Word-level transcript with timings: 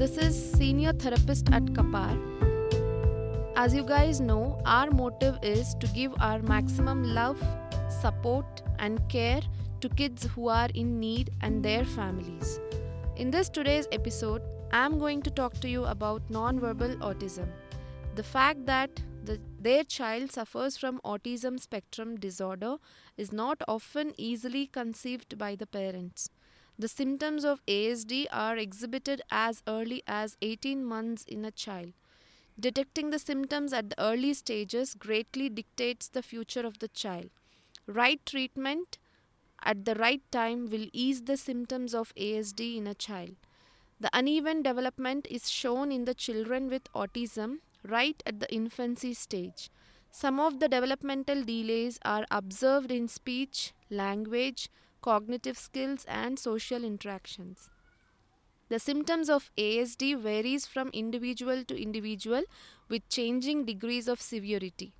This 0.00 0.16
is 0.16 0.34
senior 0.54 0.94
therapist 0.94 1.50
at 1.52 1.62
CAPAAR. 1.74 2.16
As 3.54 3.74
you 3.74 3.82
guys 3.84 4.18
know, 4.18 4.58
our 4.64 4.90
motive 4.90 5.38
is 5.42 5.74
to 5.74 5.86
give 5.88 6.14
our 6.20 6.38
maximum 6.40 7.02
love, 7.04 7.38
support, 8.00 8.62
and 8.78 9.06
care 9.10 9.42
to 9.82 9.90
kids 9.90 10.24
who 10.24 10.48
are 10.48 10.70
in 10.74 10.98
need 10.98 11.28
and 11.42 11.62
their 11.62 11.84
families. 11.84 12.58
In 13.16 13.30
this 13.30 13.50
today's 13.50 13.88
episode, 13.92 14.40
I 14.72 14.86
am 14.86 14.98
going 14.98 15.20
to 15.20 15.30
talk 15.30 15.60
to 15.60 15.68
you 15.68 15.84
about 15.84 16.26
nonverbal 16.30 16.96
autism. 17.00 17.48
The 18.14 18.22
fact 18.22 18.64
that 18.64 19.02
the, 19.22 19.38
their 19.60 19.84
child 19.84 20.32
suffers 20.32 20.78
from 20.78 21.02
autism 21.04 21.60
spectrum 21.60 22.16
disorder 22.16 22.76
is 23.18 23.32
not 23.32 23.60
often 23.68 24.14
easily 24.16 24.66
conceived 24.66 25.36
by 25.36 25.56
the 25.56 25.66
parents. 25.66 26.30
The 26.80 26.88
symptoms 26.88 27.44
of 27.44 27.60
ASD 27.66 28.28
are 28.32 28.56
exhibited 28.56 29.20
as 29.30 29.62
early 29.68 30.02
as 30.06 30.38
18 30.40 30.82
months 30.82 31.24
in 31.24 31.44
a 31.44 31.50
child. 31.50 31.92
Detecting 32.58 33.10
the 33.10 33.18
symptoms 33.18 33.74
at 33.74 33.90
the 33.90 34.02
early 34.02 34.32
stages 34.32 34.94
greatly 34.94 35.50
dictates 35.50 36.08
the 36.08 36.22
future 36.22 36.62
of 36.62 36.78
the 36.78 36.88
child. 36.88 37.28
Right 37.86 38.24
treatment 38.24 38.96
at 39.62 39.84
the 39.84 39.94
right 39.96 40.22
time 40.32 40.70
will 40.70 40.88
ease 40.94 41.24
the 41.24 41.36
symptoms 41.36 41.94
of 41.94 42.14
ASD 42.14 42.78
in 42.78 42.86
a 42.86 42.94
child. 42.94 43.36
The 44.00 44.08
uneven 44.14 44.62
development 44.62 45.26
is 45.30 45.50
shown 45.50 45.92
in 45.92 46.06
the 46.06 46.14
children 46.14 46.70
with 46.70 46.90
autism 46.94 47.58
right 47.86 48.22
at 48.24 48.40
the 48.40 48.50
infancy 48.50 49.12
stage. 49.12 49.68
Some 50.10 50.40
of 50.40 50.60
the 50.60 50.68
developmental 50.68 51.44
delays 51.44 51.98
are 52.06 52.24
observed 52.30 52.90
in 52.90 53.06
speech, 53.06 53.74
language, 53.90 54.70
cognitive 55.00 55.58
skills 55.58 56.04
and 56.06 56.38
social 56.38 56.84
interactions. 56.84 57.70
The 58.68 58.78
symptoms 58.78 59.28
of 59.28 59.50
ASD 59.56 60.16
varies 60.16 60.66
from 60.66 60.90
individual 60.92 61.64
to 61.64 61.80
individual 61.80 62.42
with 62.88 63.08
changing 63.08 63.64
degrees 63.64 64.06
of 64.06 64.20
severity. 64.20 64.94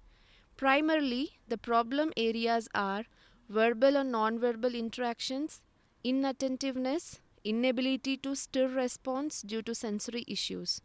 Primarily, 0.56 1.38
the 1.48 1.56
problem 1.56 2.12
areas 2.16 2.68
are 2.74 3.04
verbal 3.48 3.96
or 3.96 4.04
nonverbal 4.04 4.74
interactions, 4.74 5.62
inattentiveness, 6.04 7.20
inability 7.44 8.16
to 8.18 8.34
stir 8.34 8.68
response 8.68 9.42
due 9.42 9.62
to 9.62 9.74
sensory 9.74 10.24
issues. 10.26 10.80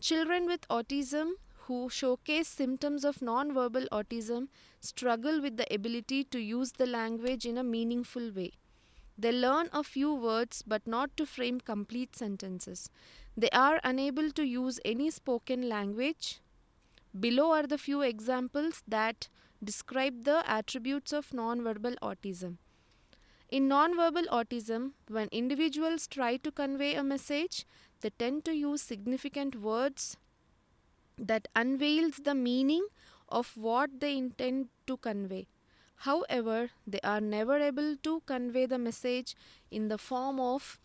Children 0.00 0.46
with 0.46 0.68
autism 0.68 1.32
who 1.70 1.88
showcase 1.88 2.48
symptoms 2.48 3.04
of 3.08 3.18
nonverbal 3.26 3.84
autism 3.96 4.46
struggle 4.80 5.40
with 5.40 5.56
the 5.56 5.72
ability 5.72 6.24
to 6.24 6.40
use 6.40 6.72
the 6.72 6.86
language 6.86 7.44
in 7.46 7.56
a 7.56 7.62
meaningful 7.62 8.32
way. 8.38 8.50
They 9.16 9.30
learn 9.30 9.68
a 9.72 9.84
few 9.84 10.12
words 10.12 10.64
but 10.66 10.84
not 10.84 11.16
to 11.16 11.24
frame 11.24 11.60
complete 11.60 12.16
sentences. 12.16 12.90
They 13.36 13.50
are 13.50 13.78
unable 13.84 14.32
to 14.32 14.44
use 14.44 14.80
any 14.84 15.10
spoken 15.10 15.68
language. 15.68 16.40
Below 17.26 17.52
are 17.52 17.68
the 17.68 17.78
few 17.78 18.00
examples 18.00 18.82
that 18.88 19.28
describe 19.62 20.24
the 20.24 20.42
attributes 20.50 21.12
of 21.12 21.28
nonverbal 21.30 21.94
autism. 22.02 22.56
In 23.48 23.68
nonverbal 23.68 24.26
autism, 24.40 24.90
when 25.06 25.28
individuals 25.42 26.08
try 26.08 26.36
to 26.38 26.50
convey 26.50 26.94
a 26.94 27.04
message, 27.04 27.64
they 28.00 28.10
tend 28.10 28.44
to 28.46 28.56
use 28.56 28.82
significant 28.82 29.60
words 29.70 30.16
that 31.20 31.48
unveils 31.54 32.16
the 32.24 32.34
meaning 32.34 32.86
of 33.28 33.56
what 33.56 34.00
they 34.00 34.16
intend 34.16 34.68
to 34.86 34.96
convey. 34.96 35.46
However, 35.96 36.70
they 36.86 37.00
are 37.04 37.20
never 37.20 37.58
able 37.58 37.96
to 37.98 38.22
convey 38.26 38.66
the 38.66 38.78
message 38.78 39.36
in 39.70 39.88
the 39.88 39.98
form 39.98 40.40
of 40.40 40.78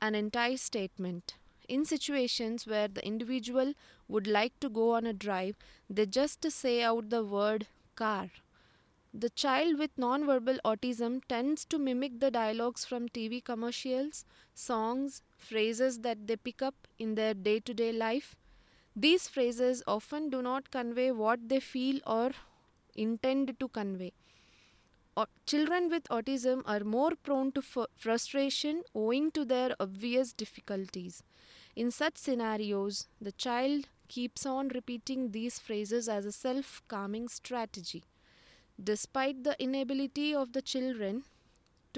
an 0.00 0.14
entire 0.14 0.56
statement. 0.58 1.34
In 1.68 1.84
situations 1.84 2.66
where 2.66 2.88
the 2.88 3.04
individual 3.06 3.74
would 4.08 4.26
like 4.26 4.58
to 4.60 4.68
go 4.68 4.92
on 4.94 5.06
a 5.06 5.12
drive, 5.12 5.56
they 5.90 6.06
just 6.06 6.50
say 6.50 6.82
out 6.82 7.10
the 7.10 7.24
word 7.24 7.66
car. 7.96 8.30
The 9.12 9.30
child 9.30 9.78
with 9.78 9.96
nonverbal 9.96 10.60
autism 10.64 11.22
tends 11.28 11.64
to 11.66 11.78
mimic 11.78 12.20
the 12.20 12.30
dialogues 12.30 12.84
from 12.86 13.08
TV 13.08 13.44
commercials, 13.44 14.24
songs, 14.54 15.22
phrases 15.36 16.00
that 16.00 16.26
they 16.26 16.36
pick 16.36 16.62
up 16.62 16.88
in 16.98 17.14
their 17.14 17.34
day 17.34 17.60
to 17.60 17.74
day 17.74 17.92
life. 17.92 18.36
These 18.94 19.28
phrases 19.28 19.82
often 19.86 20.30
do 20.30 20.42
not 20.42 20.70
convey 20.70 21.12
what 21.12 21.48
they 21.48 21.60
feel 21.60 22.00
or 22.06 22.32
intend 22.94 23.58
to 23.60 23.68
convey. 23.68 24.12
Children 25.46 25.88
with 25.88 26.04
autism 26.04 26.62
are 26.66 26.84
more 26.84 27.12
prone 27.22 27.52
to 27.52 27.62
frustration 27.96 28.82
owing 28.94 29.30
to 29.30 29.44
their 29.46 29.74
obvious 29.80 30.34
difficulties. 30.34 31.22
In 31.74 31.90
such 31.90 32.18
scenarios, 32.18 33.06
the 33.18 33.32
child 33.32 33.88
keeps 34.08 34.44
on 34.44 34.68
repeating 34.68 35.30
these 35.30 35.58
phrases 35.58 36.08
as 36.08 36.26
a 36.26 36.32
self 36.32 36.82
calming 36.86 37.28
strategy. 37.28 38.04
Despite 38.82 39.42
the 39.42 39.56
inability 39.58 40.34
of 40.34 40.52
the 40.52 40.60
children 40.60 41.24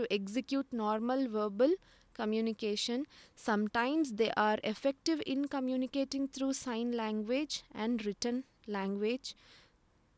to 0.00 0.12
execute 0.12 0.72
normal 0.72 1.28
verbal 1.28 1.75
communication, 2.15 3.06
sometimes 3.34 4.12
they 4.12 4.31
are 4.37 4.59
effective 4.65 5.22
in 5.27 5.47
communicating 5.49 6.28
through 6.28 6.53
sign 6.53 6.93
language 6.93 7.62
and 7.75 8.05
written 8.05 8.44
language. 8.66 9.34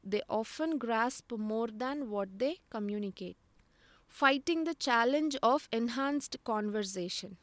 They 0.04 0.22
often 0.28 0.78
grasp 0.78 1.32
more 1.32 1.68
than 1.68 2.10
what 2.10 2.38
they 2.38 2.58
communicate. 2.70 3.36
Fighting 4.08 4.64
the 4.64 4.74
challenge 4.74 5.36
of 5.42 5.68
enhanced 5.72 6.36
conversation. 6.44 7.36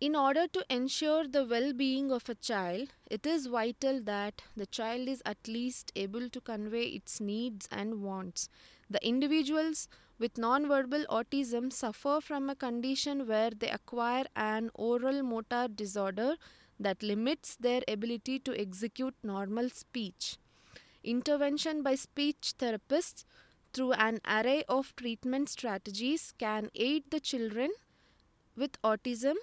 In 0.00 0.14
order 0.14 0.46
to 0.46 0.64
ensure 0.70 1.26
the 1.26 1.44
well 1.44 1.72
being 1.72 2.12
of 2.12 2.28
a 2.28 2.34
child, 2.34 2.90
it 3.10 3.26
is 3.26 3.46
vital 3.46 4.00
that 4.02 4.42
the 4.56 4.66
child 4.66 5.08
is 5.08 5.22
at 5.26 5.48
least 5.48 5.90
able 5.96 6.28
to 6.28 6.40
convey 6.40 6.84
its 6.98 7.20
needs 7.20 7.68
and 7.72 8.02
wants. 8.02 8.48
The 8.88 9.04
individuals 9.04 9.88
with 10.18 10.34
nonverbal 10.34 11.06
autism 11.06 11.72
suffer 11.72 12.18
from 12.20 12.50
a 12.50 12.54
condition 12.54 13.26
where 13.26 13.50
they 13.50 13.70
acquire 13.70 14.24
an 14.34 14.70
oral 14.74 15.22
motor 15.22 15.68
disorder 15.68 16.34
that 16.80 17.02
limits 17.02 17.56
their 17.56 17.82
ability 17.88 18.38
to 18.40 18.58
execute 18.58 19.14
normal 19.22 19.68
speech. 19.70 20.36
Intervention 21.04 21.82
by 21.82 21.94
speech 21.94 22.54
therapists 22.58 23.24
through 23.72 23.92
an 23.92 24.18
array 24.26 24.64
of 24.68 24.94
treatment 24.96 25.48
strategies 25.48 26.32
can 26.38 26.70
aid 26.74 27.04
the 27.10 27.20
children 27.20 27.70
with 28.56 28.80
autism 28.82 29.34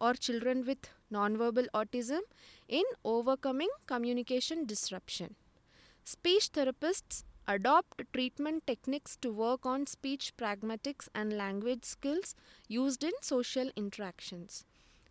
or 0.00 0.14
children 0.14 0.64
with 0.66 0.88
nonverbal 1.12 1.66
autism 1.74 2.20
in 2.68 2.84
overcoming 3.04 3.68
communication 3.86 4.64
disruption. 4.64 5.34
Speech 6.04 6.50
therapists 6.52 7.24
adopt 7.48 8.02
treatment 8.12 8.66
techniques 8.66 9.16
to 9.16 9.30
work 9.30 9.64
on 9.64 9.86
speech 9.86 10.32
pragmatics 10.36 11.08
and 11.14 11.32
language 11.32 11.84
skills 11.84 12.34
used 12.68 13.04
in 13.04 13.12
social 13.22 13.70
interactions. 13.76 14.64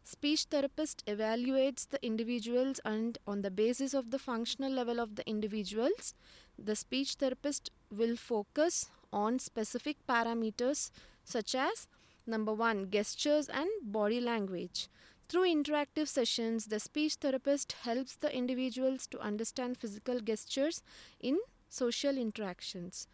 Speech 0.03 0.43
therapist 0.51 1.03
evaluates 1.07 1.87
the 1.89 2.05
individuals 2.05 2.79
and 2.85 3.17
on 3.25 3.41
the 3.41 3.49
basis 3.49 3.93
of 3.95 4.11
the 4.11 4.19
functional 4.19 4.71
level 4.71 4.99
of 4.99 5.15
the 5.15 5.27
individuals, 5.27 6.13
the 6.59 6.75
speech 6.75 7.15
therapist 7.15 7.71
will 7.89 8.15
focus 8.15 8.89
on 9.11 9.39
specific 9.39 9.97
parameters 10.07 10.91
such 11.23 11.55
as 11.55 11.87
number 12.27 12.53
1 12.53 12.91
gestures 12.91 13.49
and 13.49 13.67
body 13.81 14.19
language. 14.19 14.89
Through 15.27 15.51
interactive 15.51 16.07
sessions, 16.07 16.67
the 16.67 16.79
speech 16.79 17.15
therapist 17.15 17.71
helps 17.81 18.15
the 18.15 18.31
individuals 18.35 19.07
to 19.07 19.19
understand 19.19 19.75
physical 19.75 20.19
gestures 20.19 20.83
in 21.19 21.39
social 21.69 22.17
interactions. 22.17 23.07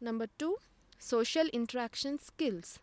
Number 0.00 0.26
two, 0.38 0.56
social 0.98 1.46
interaction 1.48 2.18
skills. 2.18 2.78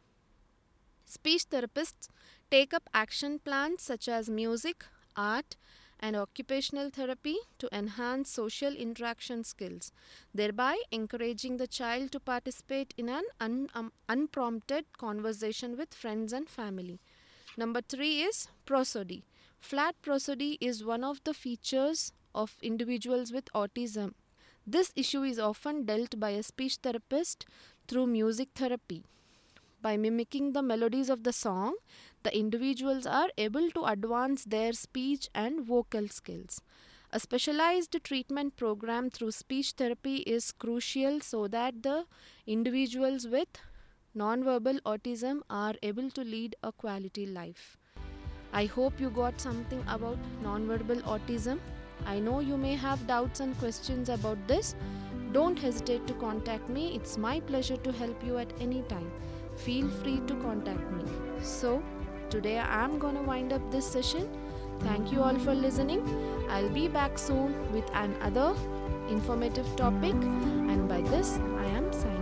Speech 1.05 1.49
therapists 1.49 2.09
take 2.51 2.73
up 2.73 2.89
action 2.94 3.39
plans 3.39 3.81
such 3.81 4.07
as 4.07 4.29
music, 4.29 4.85
art, 5.15 5.55
and 5.99 6.15
occupational 6.15 6.89
therapy 6.89 7.38
to 7.57 7.69
enhance 7.75 8.29
social 8.29 8.73
interaction 8.73 9.44
skills, 9.44 9.91
thereby 10.33 10.77
encouraging 10.91 11.57
the 11.57 11.67
child 11.67 12.11
to 12.11 12.19
participate 12.19 12.93
in 12.97 13.09
an 13.09 13.23
un- 13.39 13.69
um, 13.73 13.91
unprompted 14.07 14.85
conversation 14.97 15.75
with 15.77 15.93
friends 15.93 16.33
and 16.33 16.50
family. 16.50 17.00
Number 17.57 17.81
three 17.81 18.21
is 18.21 18.47
prosody. 18.65 19.25
Flat 19.59 19.95
prosody 20.01 20.57
is 20.61 20.83
one 20.83 21.03
of 21.03 21.23
the 21.23 21.33
features 21.33 22.11
of 22.35 22.57
individuals 22.61 23.31
with 23.31 23.45
autism. 23.55 24.13
This 24.69 24.91
issue 24.97 25.23
is 25.23 25.39
often 25.39 25.85
dealt 25.85 26.19
by 26.19 26.31
a 26.31 26.43
speech 26.43 26.79
therapist 26.83 27.45
through 27.87 28.07
music 28.07 28.49
therapy. 28.53 29.05
By 29.81 29.95
mimicking 29.95 30.51
the 30.51 30.61
melodies 30.61 31.09
of 31.09 31.23
the 31.23 31.31
song, 31.31 31.75
the 32.23 32.37
individuals 32.37 33.05
are 33.05 33.29
able 33.37 33.71
to 33.71 33.85
advance 33.85 34.43
their 34.43 34.73
speech 34.73 35.29
and 35.33 35.61
vocal 35.65 36.09
skills. 36.09 36.61
A 37.13 37.19
specialized 37.21 37.95
treatment 38.03 38.57
program 38.57 39.09
through 39.09 39.31
speech 39.31 39.71
therapy 39.77 40.17
is 40.17 40.51
crucial 40.51 41.21
so 41.21 41.47
that 41.47 41.81
the 41.83 42.03
individuals 42.45 43.25
with 43.25 43.47
nonverbal 44.17 44.81
autism 44.81 45.39
are 45.49 45.75
able 45.81 46.09
to 46.09 46.25
lead 46.25 46.57
a 46.61 46.73
quality 46.73 47.25
life. 47.25 47.77
I 48.51 48.65
hope 48.65 48.99
you 48.99 49.11
got 49.11 49.39
something 49.39 49.81
about 49.87 50.17
nonverbal 50.43 51.03
autism. 51.03 51.59
I 52.07 52.19
know 52.19 52.39
you 52.39 52.57
may 52.57 52.75
have 52.75 53.06
doubts 53.06 53.42
and 53.42 53.57
questions 53.59 54.07
about 54.07 54.38
this. 54.48 54.75
Don't 55.33 55.59
hesitate 55.59 56.07
to 56.07 56.13
contact 56.13 56.69
me. 56.69 56.95
It's 56.95 57.18
my 57.18 57.42
pleasure 57.42 57.75
to 57.75 57.92
help 57.92 58.24
you 58.24 58.38
at 58.38 58.54
any 58.62 58.81
time. 58.83 59.12
Feel 59.57 59.89
free 59.89 60.21
to 60.27 60.36
contact 60.36 60.89
me. 60.92 61.04
So, 61.42 61.83
today 62.30 62.59
I'm 62.59 62.98
gonna 62.98 63.21
wind 63.21 63.51
up 63.51 63.71
this 63.71 63.86
session. 63.86 64.30
Thank 64.80 65.12
you 65.12 65.21
all 65.21 65.38
for 65.39 65.54
listening. 65.54 66.01
I'll 66.50 66.69
be 66.69 66.88
back 66.88 67.18
soon 67.18 67.57
with 67.74 67.89
another 67.94 68.56
informative 69.10 69.75
topic, 69.75 70.13
and 70.13 70.88
by 70.88 71.01
this, 71.01 71.39
I 71.57 71.65
am 71.65 71.92
signing. 71.92 72.16